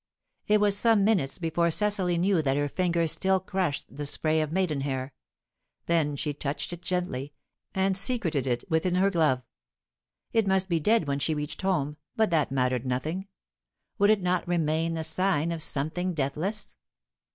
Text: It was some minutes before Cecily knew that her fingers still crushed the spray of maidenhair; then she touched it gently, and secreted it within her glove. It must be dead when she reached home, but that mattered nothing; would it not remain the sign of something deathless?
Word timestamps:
It 0.47 0.59
was 0.59 0.75
some 0.75 1.03
minutes 1.03 1.37
before 1.37 1.69
Cecily 1.69 2.17
knew 2.17 2.41
that 2.41 2.57
her 2.57 2.67
fingers 2.67 3.11
still 3.11 3.39
crushed 3.39 3.85
the 3.95 4.07
spray 4.07 4.41
of 4.41 4.51
maidenhair; 4.51 5.13
then 5.85 6.15
she 6.15 6.33
touched 6.33 6.73
it 6.73 6.81
gently, 6.81 7.33
and 7.75 7.95
secreted 7.95 8.47
it 8.47 8.63
within 8.67 8.95
her 8.95 9.11
glove. 9.11 9.43
It 10.33 10.47
must 10.47 10.69
be 10.69 10.79
dead 10.79 11.05
when 11.07 11.19
she 11.19 11.35
reached 11.35 11.61
home, 11.61 11.97
but 12.15 12.31
that 12.31 12.49
mattered 12.51 12.83
nothing; 12.87 13.27
would 13.99 14.09
it 14.09 14.23
not 14.23 14.47
remain 14.47 14.95
the 14.95 15.03
sign 15.03 15.51
of 15.51 15.61
something 15.61 16.15
deathless? 16.15 16.75